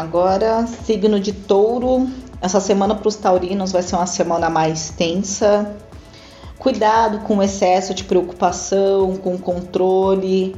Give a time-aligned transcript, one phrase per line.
[0.00, 2.08] Agora, signo de touro.
[2.40, 5.76] Essa semana para os taurinos vai ser uma semana mais tensa.
[6.58, 10.56] Cuidado com o excesso de preocupação, com controle.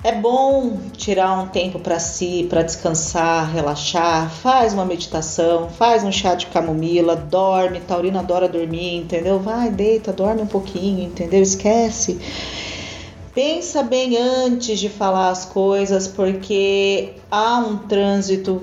[0.00, 4.30] É bom tirar um tempo para si, para descansar, relaxar.
[4.30, 7.80] Faz uma meditação, faz um chá de camomila, dorme.
[7.80, 9.40] Taurino adora dormir, entendeu?
[9.40, 11.42] Vai, deita, dorme um pouquinho, entendeu?
[11.42, 12.20] Esquece.
[13.34, 18.62] Pensa bem antes de falar as coisas, porque há um trânsito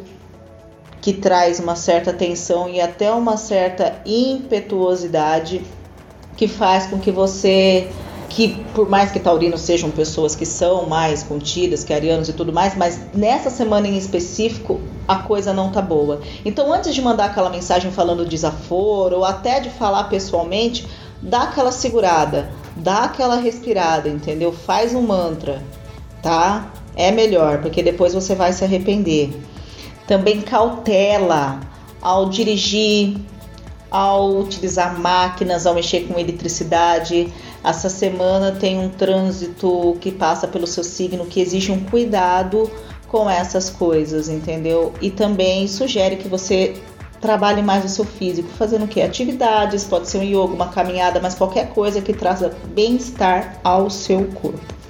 [1.02, 5.64] que traz uma certa tensão e até uma certa impetuosidade
[6.38, 7.90] que faz com que você
[8.30, 12.54] que por mais que taurinos sejam pessoas que são mais contidas, que arianos e tudo
[12.54, 16.22] mais, mas nessa semana em específico a coisa não tá boa.
[16.46, 20.88] Então antes de mandar aquela mensagem falando desaforo ou até de falar pessoalmente,
[21.22, 24.54] dá aquela segurada, dá aquela respirada, entendeu?
[24.54, 25.62] Faz um mantra,
[26.22, 26.72] tá?
[26.96, 29.32] É melhor, porque depois você vai se arrepender.
[30.12, 31.62] Também cautela
[32.02, 33.16] ao dirigir,
[33.90, 37.32] ao utilizar máquinas, ao mexer com eletricidade.
[37.64, 42.70] Essa semana tem um trânsito que passa pelo seu signo que exige um cuidado
[43.08, 44.92] com essas coisas, entendeu?
[45.02, 46.74] E também sugere que você
[47.22, 49.02] trabalhe mais o seu físico, fazendo o que?
[49.02, 54.26] Atividades, pode ser um yoga, uma caminhada, mas qualquer coisa que traga bem-estar ao seu
[54.34, 54.81] corpo.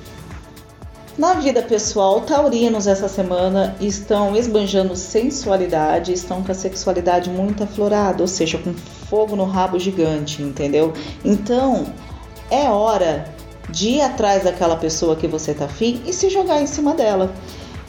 [1.17, 8.23] Na vida pessoal, taurinos essa semana estão esbanjando sensualidade, estão com a sexualidade muito aflorada,
[8.23, 8.73] ou seja, com
[9.09, 10.93] fogo no rabo gigante, entendeu?
[11.23, 11.85] Então,
[12.49, 13.25] é hora
[13.69, 17.33] de ir atrás daquela pessoa que você tá afim e se jogar em cima dela,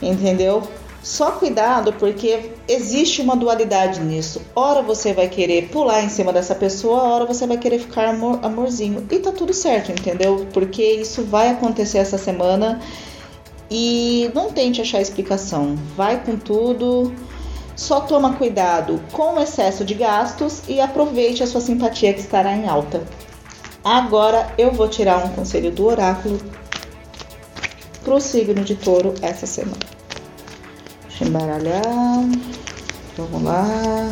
[0.01, 0.61] entendeu?
[1.01, 4.41] Só cuidado porque existe uma dualidade nisso.
[4.55, 8.39] Ora você vai querer pular em cima dessa pessoa, ora você vai querer ficar amor,
[8.41, 9.05] amorzinho.
[9.09, 10.47] E tá tudo certo, entendeu?
[10.53, 12.79] Porque isso vai acontecer essa semana
[13.69, 15.75] e não tente achar explicação.
[15.95, 17.13] Vai com tudo.
[17.75, 22.55] Só toma cuidado com o excesso de gastos e aproveite a sua simpatia que estará
[22.55, 23.03] em alta.
[23.83, 26.39] Agora eu vou tirar um conselho do oráculo
[28.03, 29.77] para o signo de touro essa semana.
[31.07, 31.83] Deixa eu embaralhar.
[33.17, 34.09] Vamos lá.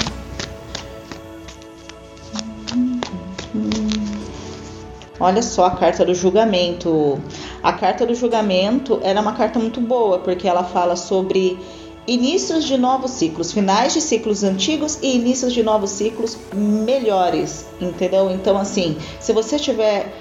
[5.19, 7.21] Olha só a carta do julgamento.
[7.63, 11.59] A carta do julgamento é uma carta muito boa, porque ela fala sobre
[12.07, 18.31] inícios de novos ciclos, finais de ciclos antigos e inícios de novos ciclos melhores, entendeu?
[18.31, 20.11] Então, assim, se você estiver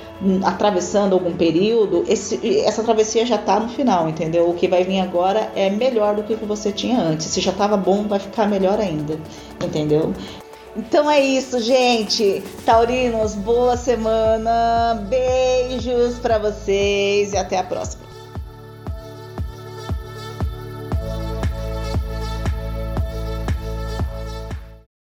[0.45, 4.49] atravessando algum período, esse, essa travessia já está no final, entendeu?
[4.51, 7.27] O que vai vir agora é melhor do que o que você tinha antes.
[7.27, 9.19] Se já estava bom, vai ficar melhor ainda,
[9.65, 10.13] entendeu?
[10.77, 12.43] Então é isso, gente.
[12.65, 14.95] Taurinos, boa semana.
[15.09, 18.10] Beijos para vocês e até a próxima.